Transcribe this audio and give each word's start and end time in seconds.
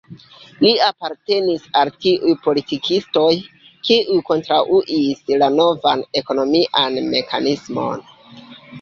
Li 0.63 0.69
apartenis 0.85 1.67
al 1.81 1.91
tiuj 2.05 2.33
politikistoj, 2.47 3.27
kiuj 3.91 4.19
kontraŭis 4.33 5.25
la 5.45 5.53
novan 5.63 6.05
ekonomian 6.25 7.03
mekanismon. 7.17 8.07